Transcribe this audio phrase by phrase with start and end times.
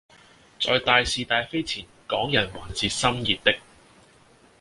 [0.59, 3.55] 在大事大非前港人還是心熱的